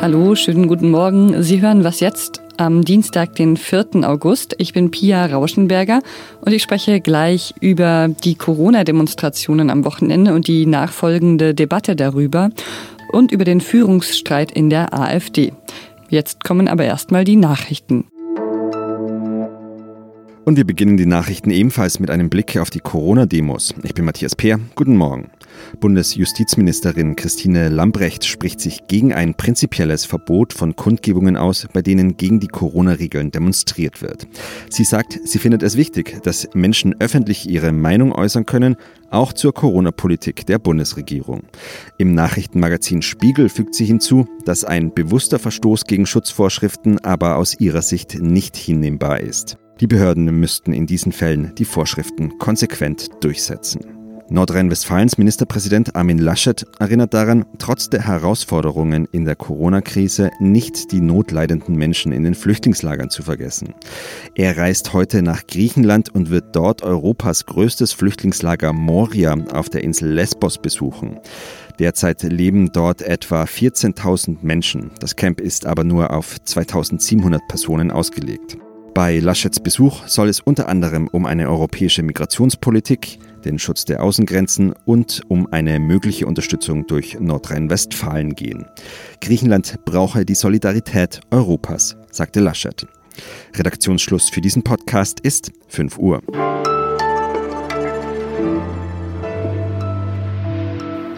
[0.00, 1.42] Hallo, schönen guten Morgen.
[1.42, 4.08] Sie hören was jetzt am Dienstag, den 4.
[4.08, 4.54] August.
[4.58, 6.00] Ich bin Pia Rauschenberger
[6.42, 12.50] und ich spreche gleich über die Corona-Demonstrationen am Wochenende und die nachfolgende Debatte darüber
[13.10, 15.52] und über den Führungsstreit in der AfD.
[16.08, 18.04] Jetzt kommen aber erstmal die Nachrichten.
[20.46, 23.74] Und wir beginnen die Nachrichten ebenfalls mit einem Blick auf die Corona-Demos.
[23.82, 24.60] Ich bin Matthias Peer.
[24.76, 25.32] Guten Morgen.
[25.80, 32.38] Bundesjustizministerin Christine Lambrecht spricht sich gegen ein prinzipielles Verbot von Kundgebungen aus, bei denen gegen
[32.38, 34.28] die Corona-Regeln demonstriert wird.
[34.70, 38.76] Sie sagt, sie findet es wichtig, dass Menschen öffentlich ihre Meinung äußern können,
[39.10, 41.42] auch zur Corona-Politik der Bundesregierung.
[41.98, 47.82] Im Nachrichtenmagazin Spiegel fügt sie hinzu, dass ein bewusster Verstoß gegen Schutzvorschriften aber aus ihrer
[47.82, 49.58] Sicht nicht hinnehmbar ist.
[49.80, 53.96] Die Behörden müssten in diesen Fällen die Vorschriften konsequent durchsetzen.
[54.28, 61.76] Nordrhein-Westfalens Ministerpräsident Armin Laschet erinnert daran, trotz der Herausforderungen in der Corona-Krise nicht die notleidenden
[61.76, 63.74] Menschen in den Flüchtlingslagern zu vergessen.
[64.34, 70.10] Er reist heute nach Griechenland und wird dort Europas größtes Flüchtlingslager Moria auf der Insel
[70.10, 71.20] Lesbos besuchen.
[71.78, 74.90] Derzeit leben dort etwa 14.000 Menschen.
[75.00, 78.56] Das Camp ist aber nur auf 2.700 Personen ausgelegt.
[78.96, 84.72] Bei Laschets Besuch soll es unter anderem um eine europäische Migrationspolitik, den Schutz der Außengrenzen
[84.86, 88.64] und um eine mögliche Unterstützung durch Nordrhein-Westfalen gehen.
[89.20, 92.86] Griechenland brauche die Solidarität Europas, sagte Laschet.
[93.54, 96.22] Redaktionsschluss für diesen Podcast ist 5 Uhr.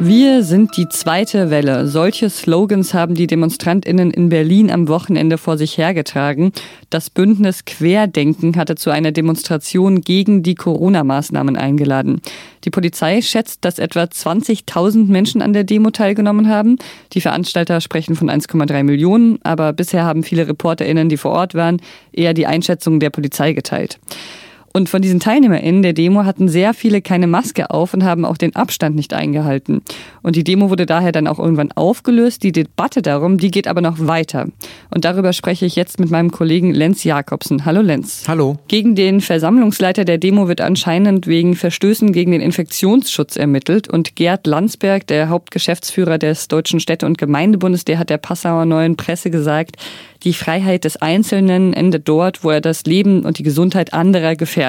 [0.01, 1.89] Wir sind die zweite Welle.
[1.89, 6.53] Solche Slogans haben die Demonstrantinnen in Berlin am Wochenende vor sich hergetragen.
[6.89, 12.21] Das Bündnis Querdenken hatte zu einer Demonstration gegen die Corona-Maßnahmen eingeladen.
[12.63, 16.79] Die Polizei schätzt, dass etwa 20.000 Menschen an der Demo teilgenommen haben.
[17.13, 21.83] Die Veranstalter sprechen von 1,3 Millionen, aber bisher haben viele Reporterinnen, die vor Ort waren,
[22.13, 23.99] eher die Einschätzung der Polizei geteilt.
[24.73, 28.37] Und von diesen TeilnehmerInnen der Demo hatten sehr viele keine Maske auf und haben auch
[28.37, 29.83] den Abstand nicht eingehalten.
[30.23, 32.43] Und die Demo wurde daher dann auch irgendwann aufgelöst.
[32.43, 34.47] Die Debatte darum, die geht aber noch weiter.
[34.91, 37.65] Und darüber spreche ich jetzt mit meinem Kollegen Lenz Jakobsen.
[37.65, 38.25] Hallo Lenz.
[38.29, 38.59] Hallo.
[38.69, 43.89] Gegen den Versammlungsleiter der Demo wird anscheinend wegen Verstößen gegen den Infektionsschutz ermittelt.
[43.89, 48.97] Und Gerd Landsberg, der Hauptgeschäftsführer des Deutschen Städte- und Gemeindebundes, der hat der Passauer Neuen
[48.97, 49.77] Presse gesagt,
[50.25, 54.68] die Freiheit des Einzelnen endet dort, wo er das Leben und die Gesundheit anderer gefährdet.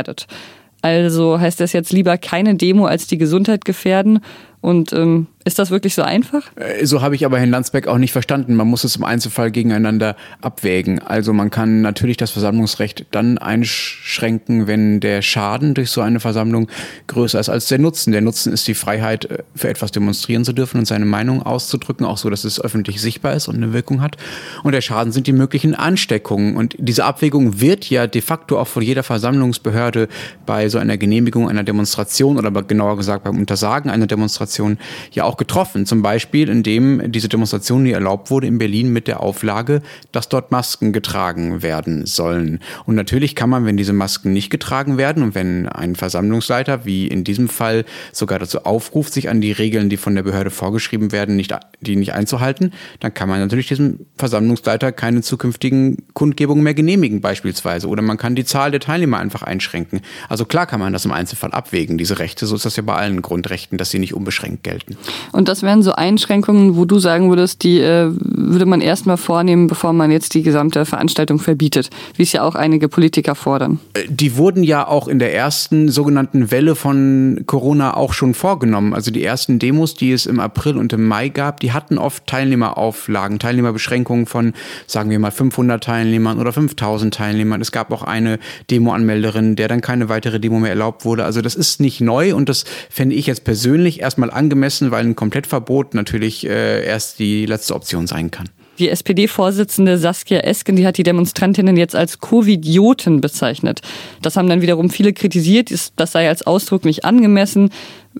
[0.81, 4.21] Also heißt das jetzt lieber keine Demo als die Gesundheit gefährden
[4.61, 6.43] und ähm, ist das wirklich so einfach?
[6.57, 8.55] Äh, so habe ich aber Herrn Landsbeck auch nicht verstanden.
[8.55, 10.99] Man muss es im Einzelfall gegeneinander abwägen.
[10.99, 16.67] Also man kann natürlich das Versammlungsrecht dann einschränken, wenn der Schaden durch so eine Versammlung
[17.07, 18.11] größer ist als der Nutzen.
[18.11, 22.05] Der Nutzen ist die Freiheit, äh, für etwas demonstrieren zu dürfen und seine Meinung auszudrücken,
[22.05, 24.17] auch so, dass es öffentlich sichtbar ist und eine Wirkung hat.
[24.63, 26.57] Und der Schaden sind die möglichen Ansteckungen.
[26.57, 30.09] Und diese Abwägung wird ja de facto auch von jeder Versammlungsbehörde
[30.45, 34.77] bei so einer Genehmigung einer Demonstration oder genauer gesagt beim Untersagen einer Demonstration Demonstration
[35.11, 35.85] ja auch getroffen.
[35.85, 40.51] Zum Beispiel, indem diese Demonstration nie erlaubt wurde in Berlin mit der Auflage, dass dort
[40.51, 42.59] Masken getragen werden sollen.
[42.85, 47.07] Und natürlich kann man, wenn diese Masken nicht getragen werden und wenn ein Versammlungsleiter, wie
[47.07, 51.11] in diesem Fall, sogar dazu aufruft, sich an die Regeln, die von der Behörde vorgeschrieben
[51.11, 56.73] werden, nicht, die nicht einzuhalten, dann kann man natürlich diesem Versammlungsleiter keine zukünftigen Kundgebungen mehr
[56.73, 57.87] genehmigen beispielsweise.
[57.87, 60.01] Oder man kann die Zahl der Teilnehmer einfach einschränken.
[60.27, 62.45] Also klar kann man das im Einzelfall abwägen, diese Rechte.
[62.45, 64.97] So ist das ja bei allen Grundrechten, dass sie nicht unbeschränkt uneingeschränkt gelten.
[65.31, 69.67] Und das wären so Einschränkungen, wo du sagen würdest, die äh, würde man erstmal vornehmen,
[69.67, 73.79] bevor man jetzt die gesamte Veranstaltung verbietet, wie es ja auch einige Politiker fordern.
[73.93, 78.93] Äh, die wurden ja auch in der ersten sogenannten Welle von Corona auch schon vorgenommen.
[78.93, 82.25] Also die ersten Demos, die es im April und im Mai gab, die hatten oft
[82.27, 84.53] Teilnehmerauflagen, Teilnehmerbeschränkungen von,
[84.87, 87.61] sagen wir mal, 500 Teilnehmern oder 5000 Teilnehmern.
[87.61, 88.39] Es gab auch eine
[88.71, 91.25] Demoanmelderin, der dann keine weitere Demo mehr erlaubt wurde.
[91.25, 95.05] Also das ist nicht neu und das fände ich jetzt persönlich erstmal maximal angemessen, weil
[95.05, 98.49] ein Komplettverbot natürlich äh, erst die letzte Option sein kann.
[98.77, 103.81] Die SPD-Vorsitzende Saskia Esken, die hat die Demonstrantinnen jetzt als Covidioten bezeichnet.
[104.21, 107.71] Das haben dann wiederum viele kritisiert, das sei als Ausdruck nicht angemessen.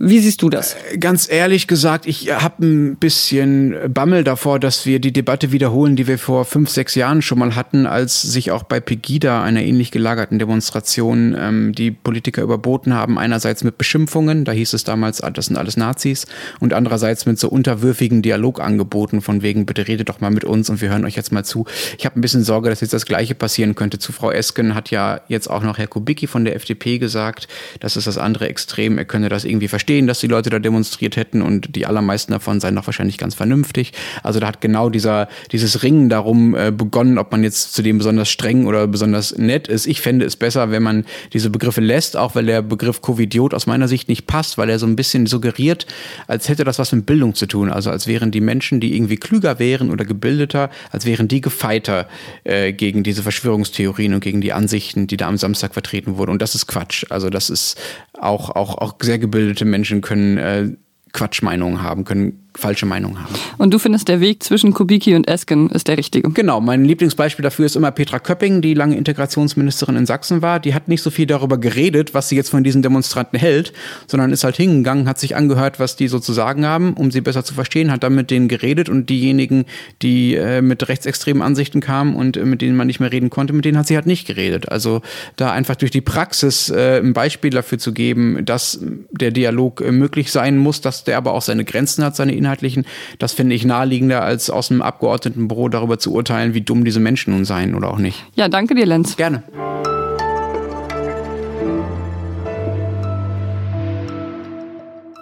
[0.02, 0.78] Wie siehst du das?
[0.94, 5.98] Äh, ganz ehrlich gesagt, ich habe ein bisschen Bammel davor, dass wir die Debatte wiederholen,
[5.98, 9.62] die wir vor fünf, sechs Jahren schon mal hatten, als sich auch bei Pegida, einer
[9.62, 13.20] ähnlich gelagerten Demonstration, ähm, die Politiker überboten haben.
[13.20, 16.28] Einerseits mit Beschimpfungen, da hieß es damals, ah, das sind alles Nazis,
[16.62, 20.80] und andererseits mit so unterwürfigen Dialogangeboten von wegen, bitte redet doch mal mit uns und
[20.80, 21.66] wir hören euch jetzt mal zu.
[21.98, 24.00] Ich habe ein bisschen Sorge, dass jetzt das Gleiche passieren könnte.
[24.00, 27.50] Zu Frau Esken hat ja jetzt auch noch Herr Kubicki von der FDP gesagt,
[27.82, 30.60] das ist das andere Extrem, er könne das irgendwie verstehen verstehen, dass die Leute da
[30.60, 33.92] demonstriert hätten und die allermeisten davon seien doch wahrscheinlich ganz vernünftig.
[34.22, 37.98] Also da hat genau dieser, dieses Ringen darum äh, begonnen, ob man jetzt zu dem
[37.98, 39.88] besonders streng oder besonders nett ist.
[39.88, 43.66] Ich fände es besser, wenn man diese Begriffe lässt, auch weil der Begriff Covidiot aus
[43.66, 45.88] meiner Sicht nicht passt, weil er so ein bisschen suggeriert,
[46.28, 47.72] als hätte das was mit Bildung zu tun.
[47.72, 52.08] Also als wären die Menschen, die irgendwie klüger wären oder gebildeter, als wären die gefeiter
[52.44, 56.30] äh, gegen diese Verschwörungstheorien und gegen die Ansichten, die da am Samstag vertreten wurden.
[56.30, 57.06] Und das ist Quatsch.
[57.10, 57.82] Also das ist
[58.14, 60.70] auch, auch, auch sehr gebildete Menschen können äh,
[61.14, 63.34] Quatschmeinungen haben, können falsche Meinung haben.
[63.58, 66.30] Und du findest, der Weg zwischen Kubicki und Esken ist der richtige?
[66.30, 66.62] Genau.
[66.62, 70.60] Mein Lieblingsbeispiel dafür ist immer Petra Köpping, die lange Integrationsministerin in Sachsen war.
[70.60, 73.74] Die hat nicht so viel darüber geredet, was sie jetzt von diesen Demonstranten hält,
[74.08, 77.22] sondern ist halt hingegangen, hat sich angehört, was die so zu sagen haben, um sie
[77.22, 79.66] besser zu verstehen, hat dann mit denen geredet und diejenigen,
[80.02, 83.54] die äh, mit rechtsextremen Ansichten kamen und äh, mit denen man nicht mehr reden konnte,
[83.54, 84.70] mit denen hat sie halt nicht geredet.
[84.70, 85.02] Also
[85.36, 88.80] da einfach durch die Praxis äh, ein Beispiel dafür zu geben, dass
[89.12, 92.86] der Dialog äh, möglich sein muss, dass der aber auch seine Grenzen hat, seine Inhaltlichen,
[93.20, 97.34] das finde ich naheliegender, als aus einem Abgeordnetenbüro darüber zu urteilen, wie dumm diese Menschen
[97.34, 98.26] nun seien oder auch nicht.
[98.34, 99.16] Ja, danke dir, Lenz.
[99.16, 99.44] Gerne.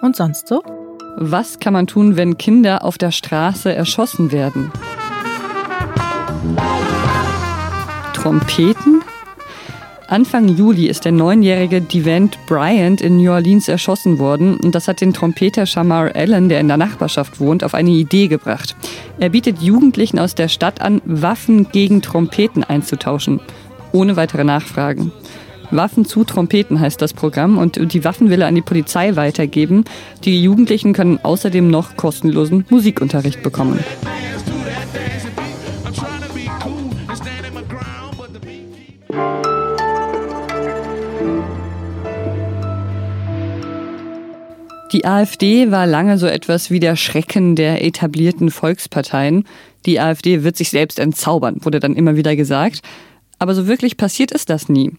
[0.00, 0.62] Und sonst so?
[1.16, 4.70] Was kann man tun, wenn Kinder auf der Straße erschossen werden?
[8.14, 9.02] Trompeten?
[10.10, 15.02] Anfang Juli ist der neunjährige Devant Bryant in New Orleans erschossen worden und das hat
[15.02, 18.74] den Trompeter Shamar Allen, der in der Nachbarschaft wohnt, auf eine Idee gebracht.
[19.20, 23.40] Er bietet Jugendlichen aus der Stadt an, Waffen gegen Trompeten einzutauschen,
[23.92, 25.12] ohne weitere Nachfragen.
[25.70, 29.84] Waffen zu Trompeten heißt das Programm und die Waffen will er an die Polizei weitergeben.
[30.24, 33.78] Die Jugendlichen können außerdem noch kostenlosen Musikunterricht bekommen.
[44.98, 49.44] Die AfD war lange so etwas wie der Schrecken der etablierten Volksparteien.
[49.86, 52.82] Die AfD wird sich selbst entzaubern, wurde dann immer wieder gesagt.
[53.38, 54.90] Aber so wirklich passiert ist das nie.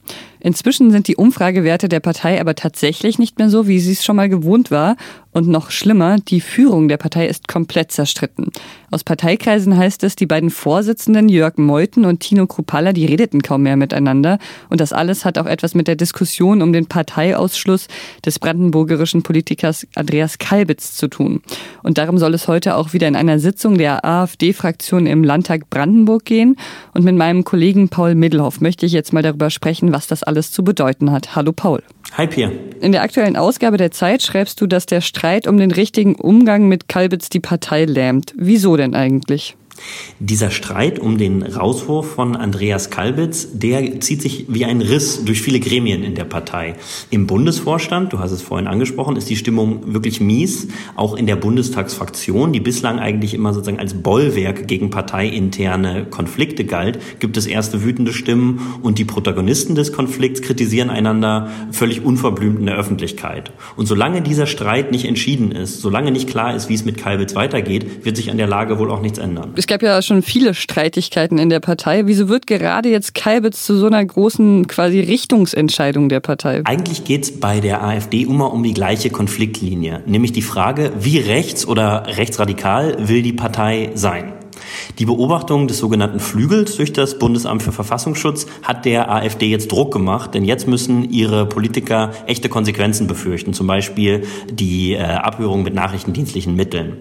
[0.41, 4.15] Inzwischen sind die Umfragewerte der Partei aber tatsächlich nicht mehr so, wie sie es schon
[4.15, 4.95] mal gewohnt war.
[5.31, 8.47] Und noch schlimmer, die Führung der Partei ist komplett zerstritten.
[8.89, 13.61] Aus Parteikreisen heißt es, die beiden Vorsitzenden Jörg Meuthen und Tino Krupalla, die redeten kaum
[13.61, 14.39] mehr miteinander.
[14.69, 17.87] Und das alles hat auch etwas mit der Diskussion um den Parteiausschluss
[18.25, 21.43] des brandenburgerischen Politikers Andreas Kalbitz zu tun.
[21.83, 26.25] Und darum soll es heute auch wieder in einer Sitzung der AfD-Fraktion im Landtag Brandenburg
[26.25, 26.55] gehen.
[26.95, 30.51] Und mit meinem Kollegen Paul Middelhoff möchte ich jetzt mal darüber sprechen, was das alles
[30.51, 31.35] zu bedeuten hat.
[31.35, 31.81] Hallo Paul.
[32.13, 32.51] Hi Pierre.
[32.81, 36.67] In der aktuellen Ausgabe der Zeit schreibst du, dass der Streit um den richtigen Umgang
[36.67, 38.33] mit Kalbitz die Partei lähmt.
[38.37, 39.57] Wieso denn eigentlich?
[40.19, 45.41] Dieser Streit um den Rauswurf von Andreas Kalbitz, der zieht sich wie ein Riss durch
[45.41, 46.75] viele Gremien in der Partei.
[47.09, 50.67] Im Bundesvorstand, du hast es vorhin angesprochen, ist die Stimmung wirklich mies.
[50.95, 56.99] Auch in der Bundestagsfraktion, die bislang eigentlich immer sozusagen als Bollwerk gegen parteiinterne Konflikte galt,
[57.19, 62.65] gibt es erste wütende Stimmen und die Protagonisten des Konflikts kritisieren einander völlig unverblümt in
[62.65, 63.51] der Öffentlichkeit.
[63.75, 67.35] Und solange dieser Streit nicht entschieden ist, solange nicht klar ist, wie es mit Kalbitz
[67.35, 69.51] weitergeht, wird sich an der Lage wohl auch nichts ändern.
[69.69, 72.07] Gab ja schon viele Streitigkeiten in der Partei.
[72.07, 76.63] Wieso wird gerade jetzt Kalbitz zu so einer großen quasi Richtungsentscheidung der Partei?
[76.63, 81.19] Eigentlich geht es bei der AfD immer um die gleiche Konfliktlinie, nämlich die Frage, wie
[81.19, 84.38] rechts oder rechtsradikal will die Partei sein?
[84.97, 89.91] Die Beobachtung des sogenannten Flügels durch das Bundesamt für Verfassungsschutz hat der AfD jetzt Druck
[89.93, 95.73] gemacht, denn jetzt müssen ihre Politiker echte Konsequenzen befürchten, zum Beispiel die äh, Abhörung mit
[95.73, 96.97] nachrichtendienstlichen Mitteln.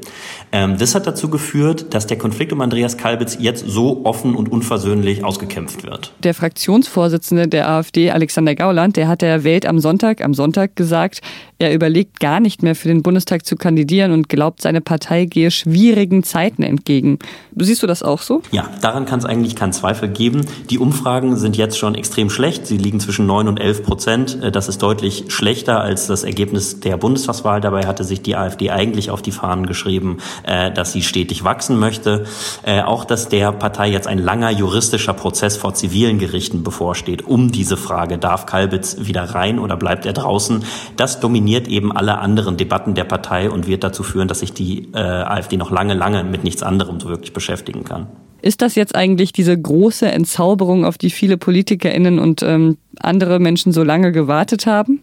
[0.52, 4.50] Ähm, das hat dazu geführt, dass der Konflikt um Andreas Kalbitz jetzt so offen und
[4.50, 6.12] unversöhnlich ausgekämpft wird.
[6.22, 11.20] Der Fraktionsvorsitzende der AfD, Alexander Gauland, der hat der Welt am Sonntag, am Sonntag gesagt,
[11.58, 15.50] er überlegt gar nicht mehr für den Bundestag zu kandidieren und glaubt, seine Partei gehe
[15.50, 17.18] schwierigen Zeiten entgegen.
[17.56, 18.42] Siehst du das auch so?
[18.50, 20.46] Ja, daran kann es eigentlich keinen Zweifel geben.
[20.70, 22.66] Die Umfragen sind jetzt schon extrem schlecht.
[22.66, 24.42] Sie liegen zwischen 9 und 11 Prozent.
[24.42, 27.60] Äh, das ist deutlich schlechter als das Ergebnis der Bundestagswahl.
[27.60, 31.78] Dabei hatte sich die AfD eigentlich auf die Fahnen geschrieben, äh, dass sie stetig wachsen
[31.78, 32.24] möchte.
[32.62, 37.50] Äh, auch, dass der Partei jetzt ein langer juristischer Prozess vor zivilen Gerichten bevorsteht, um
[37.50, 40.64] diese Frage, darf Kalbitz wieder rein oder bleibt er draußen,
[40.96, 44.88] das dominiert eben alle anderen Debatten der Partei und wird dazu führen, dass sich die
[44.92, 48.08] AfD noch lange, lange mit nichts anderem so wirklich beschäftigen kann.
[48.42, 53.72] Ist das jetzt eigentlich diese große Entzauberung, auf die viele PolitikerInnen und ähm, andere Menschen
[53.72, 55.02] so lange gewartet haben?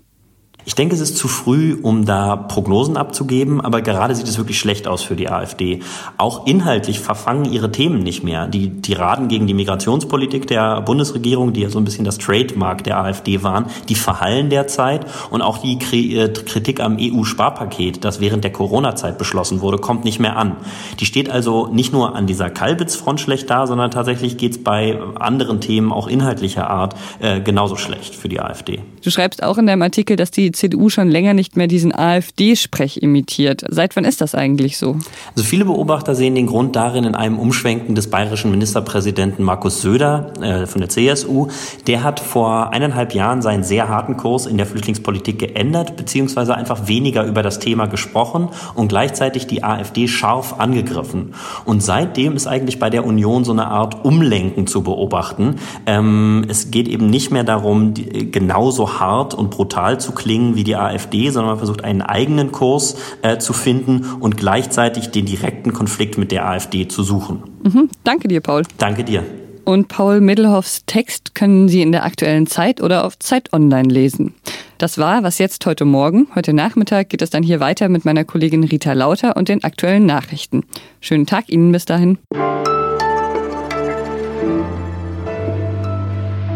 [0.68, 4.60] Ich denke, es ist zu früh, um da Prognosen abzugeben, aber gerade sieht es wirklich
[4.60, 5.82] schlecht aus für die AfD.
[6.18, 8.48] Auch inhaltlich verfangen ihre Themen nicht mehr.
[8.48, 12.98] Die Tiraden gegen die Migrationspolitik der Bundesregierung, die ja so ein bisschen das Trademark der
[13.00, 15.78] AfD waren, die verhallen derzeit und auch die
[16.16, 20.56] äh, Kritik am EU-Sparpaket, das während der Corona-Zeit beschlossen wurde, kommt nicht mehr an.
[21.00, 25.00] Die steht also nicht nur an dieser Kalbitz-Front schlecht da, sondern tatsächlich geht es bei
[25.20, 28.82] anderen Themen auch inhaltlicher Art äh, genauso schlecht für die AfD.
[29.04, 33.02] Du schreibst auch in deinem Artikel, dass die CDU schon länger nicht mehr diesen AfD-Sprech
[33.02, 33.64] imitiert.
[33.70, 34.98] Seit wann ist das eigentlich so?
[35.36, 40.34] Also viele Beobachter sehen den Grund darin in einem Umschwenken des bayerischen Ministerpräsidenten Markus Söder
[40.42, 41.48] äh, von der CSU.
[41.88, 46.88] Der hat vor eineinhalb Jahren seinen sehr harten Kurs in der Flüchtlingspolitik geändert, beziehungsweise einfach
[46.88, 51.34] weniger über das Thema gesprochen und gleichzeitig die AfD scharf angegriffen.
[51.66, 55.56] Und seitdem ist eigentlich bei der Union so eine Art Umlenken zu beobachten.
[55.86, 60.64] Ähm, es geht eben nicht mehr darum, die, genauso hart und brutal zu klingen wie
[60.64, 65.74] die AfD, sondern man versucht einen eigenen Kurs äh, zu finden und gleichzeitig den direkten
[65.74, 67.42] Konflikt mit der AfD zu suchen.
[67.64, 67.90] Mhm.
[68.04, 68.62] Danke dir, Paul.
[68.78, 69.24] Danke dir.
[69.64, 74.36] Und Paul Middelhoffs Text können Sie in der aktuellen Zeit oder auf Zeit Online lesen.
[74.78, 76.28] Das war was jetzt heute Morgen.
[76.36, 80.06] Heute Nachmittag geht es dann hier weiter mit meiner Kollegin Rita Lauter und den aktuellen
[80.06, 80.64] Nachrichten.
[81.02, 82.20] Schönen Tag Ihnen bis dahin.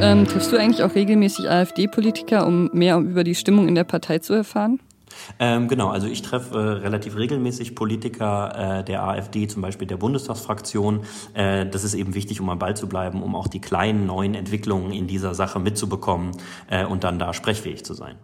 [0.01, 4.19] Ähm, triffst du eigentlich auch regelmäßig AfD-Politiker, um mehr über die Stimmung in der Partei
[4.19, 4.79] zu erfahren?
[5.39, 9.97] Ähm, genau, also ich treffe äh, relativ regelmäßig Politiker äh, der AfD, zum Beispiel der
[9.97, 11.01] Bundestagsfraktion.
[11.33, 14.35] Äh, das ist eben wichtig, um am Ball zu bleiben, um auch die kleinen neuen
[14.35, 16.31] Entwicklungen in dieser Sache mitzubekommen
[16.69, 18.15] äh, und dann da sprechfähig zu sein.